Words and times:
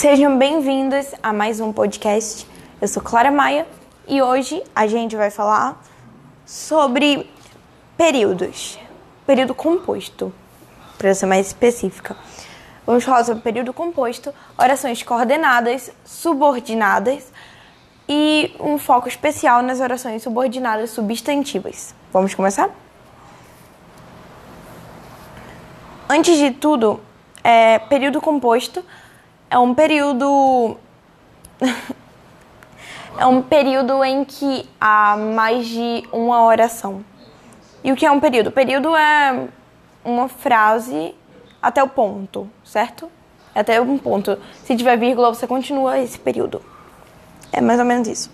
Sejam 0.00 0.38
bem-vindos 0.38 1.08
a 1.22 1.30
mais 1.30 1.60
um 1.60 1.74
podcast. 1.74 2.46
Eu 2.80 2.88
sou 2.88 3.02
Clara 3.02 3.30
Maia 3.30 3.66
e 4.08 4.22
hoje 4.22 4.62
a 4.74 4.86
gente 4.86 5.14
vai 5.14 5.30
falar 5.30 5.78
sobre 6.46 7.30
períodos. 7.98 8.78
Período 9.26 9.54
composto, 9.54 10.32
para 10.96 11.14
ser 11.14 11.26
mais 11.26 11.48
específica. 11.48 12.16
Vamos 12.86 13.04
falar 13.04 13.24
sobre 13.24 13.42
período 13.42 13.74
composto, 13.74 14.32
orações 14.56 15.02
coordenadas, 15.02 15.92
subordinadas 16.02 17.30
e 18.08 18.56
um 18.58 18.78
foco 18.78 19.06
especial 19.06 19.60
nas 19.60 19.80
orações 19.80 20.22
subordinadas 20.22 20.88
substantivas. 20.92 21.94
Vamos 22.10 22.32
começar? 22.32 22.70
Antes 26.08 26.38
de 26.38 26.52
tudo, 26.52 26.98
é, 27.44 27.78
período 27.78 28.18
composto 28.18 28.82
é 29.50 29.58
um 29.58 29.74
período 29.74 30.76
é 33.18 33.26
um 33.26 33.42
período 33.42 34.02
em 34.04 34.24
que 34.24 34.68
há 34.80 35.16
mais 35.16 35.66
de 35.66 36.04
uma 36.12 36.44
oração. 36.44 37.04
E 37.82 37.90
o 37.90 37.96
que 37.96 38.06
é 38.06 38.10
um 38.10 38.20
período? 38.20 38.46
O 38.48 38.52
período 38.52 38.94
é 38.94 39.48
uma 40.04 40.28
frase 40.28 41.14
até 41.60 41.82
o 41.82 41.88
ponto, 41.88 42.48
certo? 42.64 43.10
Até 43.54 43.80
um 43.80 43.98
ponto. 43.98 44.38
Se 44.64 44.76
tiver 44.76 44.96
vírgula, 44.96 45.34
você 45.34 45.46
continua 45.46 45.98
esse 45.98 46.18
período. 46.18 46.62
É 47.52 47.60
mais 47.60 47.80
ou 47.80 47.84
menos 47.84 48.06
isso. 48.06 48.30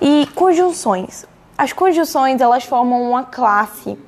E 0.00 0.26
conjunções. 0.34 1.26
As 1.56 1.72
conjunções, 1.72 2.40
elas 2.40 2.64
formam 2.64 3.02
uma 3.02 3.24
classe 3.24 3.98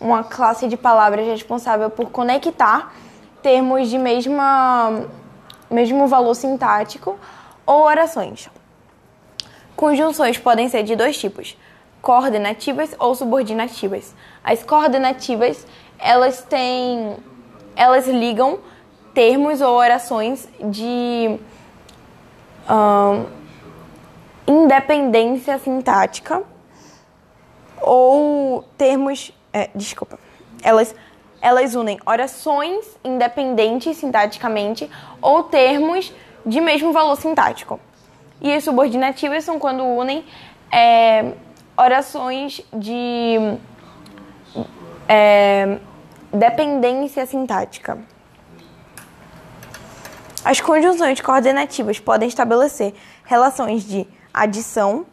uma 0.00 0.22
classe 0.22 0.68
de 0.68 0.76
palavras 0.76 1.26
responsável 1.26 1.90
por 1.90 2.10
conectar 2.10 2.94
termos 3.42 3.88
de 3.88 3.98
mesma, 3.98 5.06
mesmo 5.70 6.06
valor 6.06 6.34
sintático 6.34 7.18
ou 7.66 7.82
orações. 7.82 8.48
Conjunções 9.76 10.38
podem 10.38 10.68
ser 10.68 10.82
de 10.82 10.96
dois 10.96 11.18
tipos: 11.18 11.56
coordenativas 12.02 12.94
ou 12.98 13.14
subordinativas. 13.14 14.14
As 14.42 14.62
coordenativas, 14.62 15.66
elas 15.98 16.42
têm 16.42 17.16
elas 17.76 18.08
ligam 18.08 18.58
termos 19.14 19.60
ou 19.60 19.76
orações 19.76 20.48
de 20.60 21.38
independência 24.46 25.58
sintática 25.58 26.42
ou 27.80 28.64
termos 28.76 29.32
é, 29.52 29.70
desculpa. 29.74 30.18
Elas, 30.62 30.94
elas 31.40 31.74
unem 31.74 31.98
orações 32.04 32.84
independentes 33.04 33.96
sintaticamente 33.96 34.90
ou 35.20 35.44
termos 35.44 36.12
de 36.44 36.60
mesmo 36.60 36.92
valor 36.92 37.16
sintático. 37.16 37.80
E 38.40 38.52
as 38.52 38.64
subordinativas 38.64 39.44
são 39.44 39.58
quando 39.58 39.84
unem 39.84 40.24
é, 40.70 41.32
orações 41.76 42.60
de 42.72 43.36
é, 45.08 45.78
dependência 46.32 47.26
sintática. 47.26 47.98
As 50.44 50.60
conjunções 50.60 51.20
coordenativas 51.20 51.98
podem 51.98 52.28
estabelecer 52.28 52.94
relações 53.24 53.84
de 53.84 54.06
adição, 54.32 55.04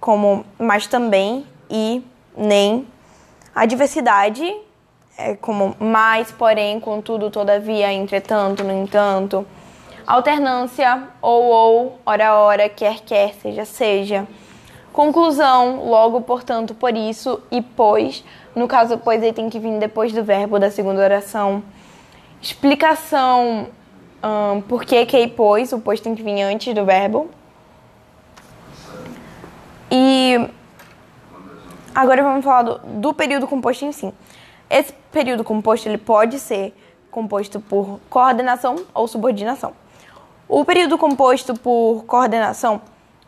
como 0.00 0.44
mas 0.58 0.86
também, 0.86 1.46
e, 1.68 2.02
nem, 2.36 2.86
a 3.54 3.66
diversidade 3.66 4.50
é 5.20 5.36
como 5.36 5.76
mais, 5.78 6.32
porém, 6.32 6.80
contudo, 6.80 7.30
todavia, 7.30 7.92
entretanto, 7.92 8.64
no 8.64 8.72
entanto. 8.72 9.46
Alternância, 10.06 11.04
ou, 11.20 11.44
ou, 11.44 11.98
ora, 12.04 12.34
ora, 12.34 12.68
quer, 12.68 13.00
quer, 13.00 13.34
seja, 13.34 13.64
seja. 13.64 14.26
Conclusão, 14.92 15.84
logo, 15.88 16.20
portanto, 16.22 16.74
por 16.74 16.96
isso 16.96 17.40
e 17.50 17.60
pois. 17.60 18.24
No 18.54 18.66
caso, 18.66 18.98
pois, 18.98 19.22
aí 19.22 19.32
tem 19.32 19.48
que 19.48 19.58
vir 19.58 19.78
depois 19.78 20.12
do 20.12 20.24
verbo 20.24 20.58
da 20.58 20.70
segunda 20.70 21.00
oração. 21.00 21.62
Explicação, 22.42 23.68
um, 24.24 24.60
por 24.62 24.84
que 24.84 25.04
que 25.06 25.18
e 25.18 25.28
pois. 25.28 25.72
O 25.72 25.78
pois 25.78 26.00
tem 26.00 26.14
que 26.14 26.22
vir 26.22 26.42
antes 26.42 26.74
do 26.74 26.84
verbo. 26.84 27.30
E 29.90 30.50
Agora 31.94 32.22
vamos 32.22 32.44
falar 32.44 32.62
do, 32.62 32.78
do, 32.78 33.14
período 33.14 33.46
composto 33.46 33.84
em 33.84 33.92
si. 33.92 34.12
Esse 34.70 34.92
período 35.10 35.42
composto 35.42 35.88
ele 35.88 35.98
pode 35.98 36.38
ser 36.38 36.72
composto 37.10 37.58
por 37.58 37.98
coordenação 38.08 38.76
ou 38.94 39.08
subordinação. 39.08 39.72
O 40.48 40.64
período 40.64 40.96
composto 40.96 41.54
por 41.54 42.04
coordenação 42.06 42.80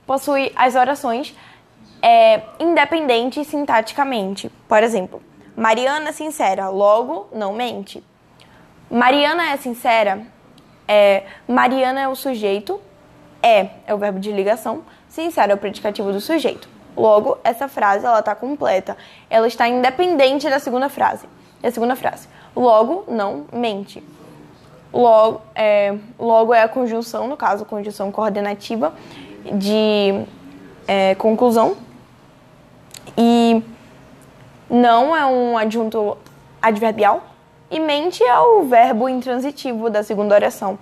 possui 0.07 0.53
as 0.55 0.77
orações 0.77 1.35
é, 2.01 2.43
independentes 2.61 3.49
sintaticamente. 3.49 4.51
Por 4.69 4.83
exemplo, 4.83 5.21
Mariana 5.57 6.11
é 6.11 6.13
sincera, 6.13 6.69
logo 6.69 7.29
não 7.33 7.53
mente. 7.53 8.03
Mariana 8.89 9.51
é 9.51 9.57
sincera, 9.57 10.25
é, 10.87 11.25
Mariana 11.49 12.03
é 12.03 12.09
o 12.09 12.15
sujeito, 12.15 12.81
é 13.43 13.71
é 13.87 13.95
o 13.95 13.99
verbo 13.99 14.21
de 14.21 14.31
ligação, 14.31 14.85
sincera 15.09 15.53
é 15.53 15.55
o 15.55 15.59
predicativo 15.59 16.13
do 16.13 16.21
sujeito. 16.21 16.72
Logo, 16.97 17.39
essa 17.43 17.69
frase 17.69 18.05
ela 18.05 18.19
está 18.19 18.35
completa. 18.35 18.97
Ela 19.31 19.47
está 19.47 19.67
independente 19.67 20.49
da 20.49 20.59
segunda 20.59 20.89
frase. 20.89 21.27
Da 21.61 21.71
segunda 21.71 21.97
frase. 21.97 22.29
Logo, 22.55 23.05
não 23.09 23.47
mente. 23.53 24.03
Logo 24.93 25.41
é, 25.55 25.97
logo 26.19 26.53
é 26.53 26.63
a 26.63 26.69
conjunção, 26.69 27.27
no 27.27 27.37
caso, 27.37 27.65
conjunção 27.65 28.13
coordenativa 28.13 28.93
de 29.55 30.25
é, 30.87 31.15
conclusão. 31.15 31.77
E 33.17 33.63
não 34.69 35.17
é 35.17 35.25
um 35.25 35.57
adjunto 35.57 36.19
adverbial. 36.61 37.23
E 37.71 37.81
mente 37.81 38.23
é 38.23 38.39
o 38.39 38.65
verbo 38.65 39.09
intransitivo 39.09 39.89
da 39.89 40.03
segunda 40.03 40.35
oração. 40.35 40.79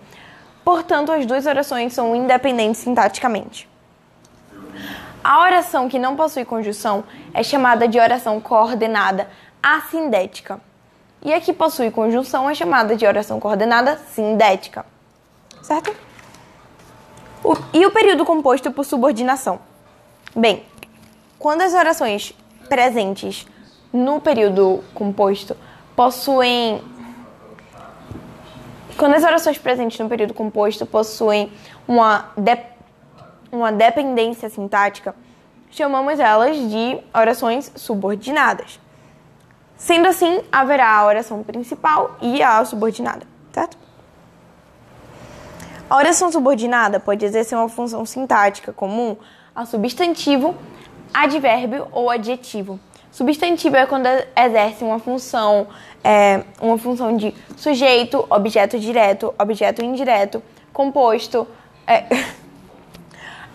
Portanto, 0.65 1.13
as 1.13 1.25
duas 1.25 1.47
orações 1.47 1.93
são 1.93 2.17
independentes 2.17 2.81
sintaticamente. 2.81 3.70
A 5.23 5.41
oração 5.41 5.89
que 5.89 5.99
não 5.99 6.17
possui 6.17 6.45
conjunção 6.45 7.05
é 7.35 7.43
chamada 7.43 7.87
de 7.87 7.99
oração 7.99 8.41
coordenada 8.41 9.29
assindética. 9.63 10.61
E 11.23 11.33
a 11.33 11.41
que 11.41 11.53
possui 11.53 11.91
conjunção 11.91 12.49
é 12.49 12.55
chamada 12.55 12.97
de 12.97 13.07
oração 13.07 13.39
coordenada 13.39 13.99
sindética. 14.15 14.87
Certo? 15.63 15.95
O, 17.45 17.55
e 17.75 17.85
o 17.85 17.91
período 17.91 18.25
composto 18.25 18.71
por 18.71 18.85
subordinação? 18.85 19.61
Bem, 20.35 20.65
quando 21.39 21.63
as 21.63 21.75
orações 21.75 22.35
presentes 22.69 23.47
no 23.93 24.21
período 24.21 24.83
composto 24.95 25.57
possuem. 25.95 26.81
Quando 28.97 29.15
as 29.15 29.25
orações 29.25 29.59
presentes 29.59 29.99
no 29.99 30.09
período 30.09 30.35
composto 30.35 30.87
possuem 30.87 31.53
uma 31.89 32.31
dependência 32.37 32.70
uma 33.51 33.73
dependência 33.73 34.49
sintática, 34.49 35.15
chamamos 35.71 36.19
elas 36.19 36.57
de 36.57 36.99
orações 37.15 37.71
subordinadas. 37.77 38.81
Sendo 39.77 40.09
assim, 40.09 40.41
haverá 40.53 40.91
a 40.91 41.07
oração 41.07 41.43
principal 41.43 42.17
e 42.21 42.43
a 42.43 42.65
subordinada, 42.65 43.27
certo? 43.53 43.79
A 45.89 45.97
oração 45.97 46.31
subordinada 46.31 47.01
pode 47.01 47.25
exercer 47.25 47.57
uma 47.57 47.69
função 47.69 48.05
sintática 48.05 48.73
comum 48.73 49.17
a 49.55 49.67
substantivo, 49.67 50.55
advérbio 51.13 51.89
ou 51.93 52.11
adjetivo. 52.11 52.79
Substantivo 53.11 53.77
é 53.77 53.87
quando 53.87 54.07
exerce 54.37 54.85
uma 54.85 55.01
função, 55.01 55.67
é, 56.05 56.45
uma 56.61 56.79
função 56.79 57.17
de 57.17 57.35
sujeito, 57.57 58.25
objeto 58.31 58.79
direto, 58.79 59.35
objeto 59.37 59.85
indireto, 59.85 60.41
composto. 60.73 61.47
É, 61.87 62.05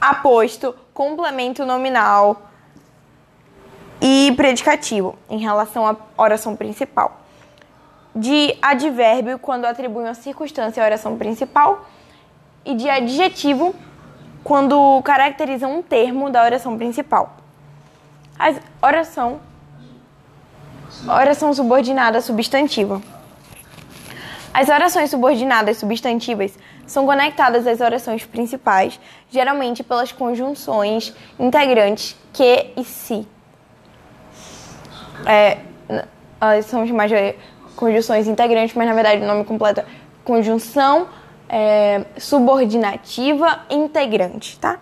aposto, 0.10 0.75
complemento 0.94 1.66
nominal 1.66 2.50
e 4.02 4.34
predicativo 4.36 5.18
em 5.30 5.40
relação 5.40 5.88
à 5.88 5.96
oração 6.18 6.56
principal. 6.56 7.22
De 8.16 8.57
advérbio, 8.62 9.38
quando 9.40 9.66
atribui 9.66 10.04
uma 10.04 10.13
circunstância 10.13 10.81
à 10.81 10.86
oração 10.86 11.18
principal. 11.18 11.86
E 12.63 12.74
de 12.74 12.90
adjetivo, 12.90 13.75
quando 14.44 15.02
caracteriza 15.04 15.68
um 15.68 15.81
termo 15.81 16.30
da 16.30 16.44
oração 16.44 16.78
principal. 16.78 17.36
A 18.40 18.54
oração, 18.88 19.40
oração 21.07 21.54
subordinada 21.54 22.22
substantiva. 22.22 23.02
As 24.54 24.69
orações 24.69 25.10
subordinadas 25.10 25.78
substantivas 25.78 26.57
são 26.85 27.05
conectadas 27.05 27.65
às 27.65 27.81
orações 27.81 28.25
principais, 28.25 28.99
geralmente 29.29 29.83
pelas 29.83 30.11
conjunções 30.11 31.15
integrantes 31.39 32.15
que 32.31 32.71
e 32.75 32.83
se. 32.83 33.27
É, 35.25 35.57
são 36.63 36.85
chamadas 36.85 37.11
de 37.11 37.35
conjunções 37.75 38.27
integrantes, 38.27 38.75
mas 38.75 38.87
na 38.87 38.93
verdade 38.93 39.21
o 39.21 39.27
nome 39.27 39.43
completo 39.43 39.81
é 39.81 39.85
conjunção 40.23 41.07
é, 41.49 42.05
subordinativa 42.17 43.61
integrante, 43.69 44.59
tá? 44.59 44.79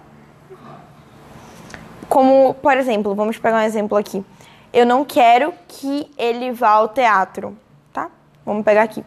Como, 2.09 2.53
por 2.55 2.77
exemplo, 2.77 3.15
vamos 3.15 3.37
pegar 3.37 3.57
um 3.57 3.65
exemplo 3.65 3.97
aqui. 3.97 4.23
Eu 4.71 4.85
não 4.85 5.03
quero 5.03 5.53
que 5.67 6.09
ele 6.17 6.51
vá 6.51 6.69
ao 6.69 6.87
teatro, 6.89 7.57
tá? 7.91 8.09
Vamos 8.45 8.63
pegar 8.63 8.83
aqui. 8.83 9.03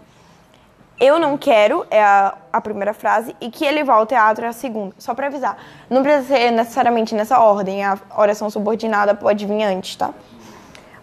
Eu 0.99 1.19
não 1.19 1.37
quero 1.37 1.87
é 1.91 2.03
a, 2.03 2.35
a 2.51 2.61
primeira 2.61 2.95
frase 2.95 3.37
e 3.39 3.51
que 3.51 3.67
ele 3.67 3.85
vá 3.85 3.95
ao 3.95 4.07
teatro 4.07 4.47
é 4.47 4.49
a 4.49 4.53
segunda. 4.53 4.95
Só 4.99 5.15
para 5.15 5.27
avisar. 5.27 5.59
Não 5.91 6.03
precisa 6.03 6.37
ser 6.37 6.51
necessariamente 6.51 7.15
nessa 7.15 7.39
ordem. 7.39 7.85
A 7.85 7.99
oração 8.17 8.49
subordinada 8.49 9.15
pode 9.15 9.45
vir 9.45 9.63
antes, 9.63 9.95
tá? 9.95 10.15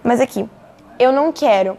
Mas 0.03 0.19
aqui, 0.19 0.49
eu 0.97 1.11
não 1.11 1.31
quero. 1.31 1.77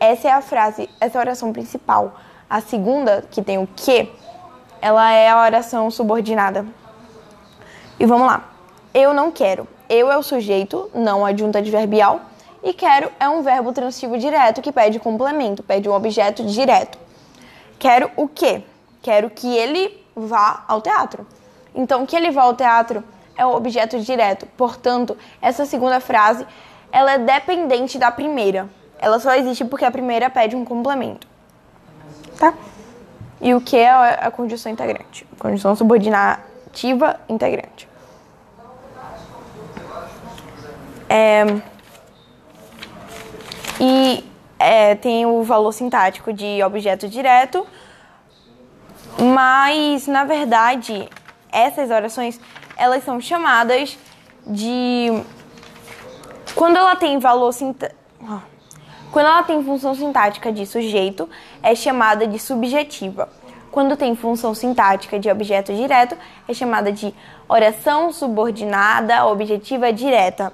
Essa 0.00 0.28
é 0.28 0.32
a 0.32 0.40
frase, 0.40 0.90
essa 1.00 1.16
é 1.16 1.18
a 1.18 1.22
oração 1.22 1.52
principal. 1.52 2.14
A 2.50 2.60
segunda, 2.60 3.24
que 3.30 3.40
tem 3.40 3.58
o 3.58 3.68
que, 3.68 4.10
ela 4.80 5.12
é 5.12 5.28
a 5.28 5.40
oração 5.40 5.90
subordinada. 5.90 6.66
E 8.00 8.06
vamos 8.06 8.26
lá. 8.26 8.48
Eu 8.92 9.12
não 9.14 9.30
quero. 9.30 9.66
Eu 9.88 10.10
é 10.10 10.16
o 10.16 10.22
sujeito, 10.22 10.90
não 10.92 11.24
adjunta 11.24 11.58
adverbial. 11.58 12.20
E 12.62 12.72
quero 12.72 13.10
é 13.20 13.28
um 13.28 13.42
verbo 13.42 13.72
transitivo 13.72 14.18
direto 14.18 14.60
que 14.60 14.72
pede 14.72 14.98
complemento, 14.98 15.62
pede 15.62 15.88
um 15.88 15.92
objeto 15.92 16.44
direto. 16.44 16.98
Quero 17.78 18.10
o 18.16 18.28
quê? 18.28 18.62
Quero 19.02 19.30
que 19.30 19.56
ele 19.56 20.04
vá 20.14 20.64
ao 20.66 20.80
teatro. 20.80 21.26
Então, 21.74 22.04
que 22.04 22.16
ele 22.16 22.30
vá 22.30 22.42
ao 22.42 22.54
teatro 22.54 23.04
é 23.36 23.46
o 23.46 23.54
objeto 23.54 23.98
direto. 24.00 24.46
Portanto, 24.56 25.16
essa 25.40 25.64
segunda 25.64 26.00
frase 26.00 26.46
ela 26.90 27.12
é 27.12 27.18
dependente 27.18 27.98
da 27.98 28.10
primeira. 28.10 28.68
Ela 28.98 29.20
só 29.20 29.34
existe 29.34 29.64
porque 29.64 29.84
a 29.84 29.90
primeira 29.90 30.28
pede 30.28 30.56
um 30.56 30.64
complemento. 30.64 31.26
Tá? 32.38 32.54
E 33.40 33.54
o 33.54 33.60
que 33.60 33.76
é 33.76 33.88
a 33.90 34.30
condição 34.30 34.72
integrante? 34.72 35.24
Condição 35.38 35.76
subordinativa 35.76 37.20
integrante. 37.28 37.88
É, 41.08 41.44
e 43.80 44.24
é, 44.58 44.94
tem 44.94 45.24
o 45.24 45.42
valor 45.42 45.72
sintático 45.72 46.32
de 46.32 46.62
objeto 46.62 47.08
direto, 47.08 47.66
mas 49.18 50.06
na 50.06 50.24
verdade 50.24 51.08
essas 51.50 51.90
orações 51.90 52.40
elas 52.76 53.04
são 53.04 53.20
chamadas 53.20 53.98
de 54.46 55.22
quando 56.54 56.76
ela 56.76 56.96
tem 56.96 57.18
valor 57.18 57.52
sinta... 57.52 57.94
Quando 59.10 59.26
ela 59.26 59.42
tem 59.42 59.64
função 59.64 59.94
sintática 59.94 60.52
de 60.52 60.66
sujeito, 60.66 61.28
é 61.62 61.74
chamada 61.74 62.26
de 62.26 62.38
subjetiva. 62.38 63.28
Quando 63.70 63.96
tem 63.96 64.14
função 64.14 64.54
sintática 64.54 65.18
de 65.18 65.30
objeto 65.30 65.72
direto, 65.72 66.16
é 66.46 66.52
chamada 66.52 66.92
de 66.92 67.14
oração 67.48 68.12
subordinada 68.12 69.24
objetiva 69.26 69.92
direta. 69.92 70.52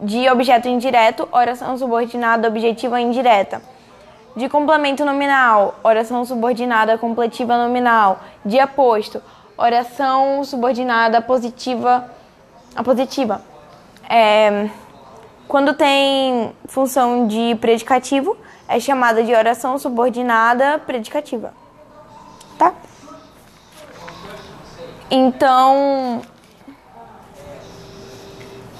De 0.00 0.28
objeto 0.28 0.68
indireto, 0.68 1.28
oração 1.30 1.78
subordinada 1.78 2.48
objetiva 2.48 3.00
indireta. 3.00 3.62
De 4.34 4.48
complemento 4.48 5.04
nominal, 5.04 5.78
oração 5.84 6.24
subordinada 6.24 6.98
completiva 6.98 7.56
nominal. 7.56 8.20
De 8.44 8.58
aposto, 8.58 9.22
oração 9.56 10.42
subordinada 10.42 11.20
positiva 11.20 12.10
a 12.74 12.82
positiva. 12.82 13.42
É, 14.08 14.68
quando 15.46 15.74
tem 15.74 16.52
função 16.66 17.26
de 17.26 17.54
predicativo, 17.60 18.36
é 18.66 18.80
chamada 18.80 19.22
de 19.22 19.34
oração 19.34 19.78
subordinada 19.78 20.78
predicativa. 20.78 21.52
Tá? 22.58 22.72
Então, 25.10 26.22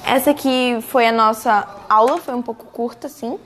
essa 0.05 0.31
aqui 0.31 0.79
foi 0.89 1.07
a 1.07 1.13
nossa 1.13 1.67
aula, 1.89 2.19
foi 2.19 2.35
um 2.35 2.43
pouco 2.43 2.65
curta, 2.67 3.09
sim. 3.09 3.39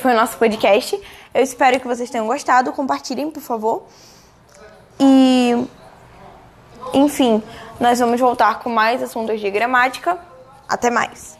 Foi 0.00 0.12
o 0.12 0.16
nosso 0.16 0.36
podcast. 0.38 1.00
Eu 1.32 1.42
espero 1.42 1.78
que 1.80 1.86
vocês 1.86 2.10
tenham 2.10 2.26
gostado. 2.26 2.72
Compartilhem, 2.72 3.30
por 3.30 3.42
favor. 3.42 3.84
E, 4.98 5.66
enfim, 6.92 7.42
nós 7.78 7.98
vamos 7.98 8.20
voltar 8.20 8.58
com 8.60 8.70
mais 8.70 9.02
assuntos 9.02 9.40
de 9.40 9.50
gramática. 9.50 10.18
Até 10.68 10.90
mais! 10.90 11.35